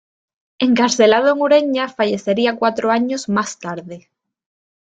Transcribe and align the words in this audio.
Encarcelado 0.57 1.31
en 1.31 1.39
Urueña 1.39 1.87
fallecería 1.87 2.55
cuatro 2.55 2.89
años 2.89 3.29
más 3.29 3.59
tarde. 3.59 4.09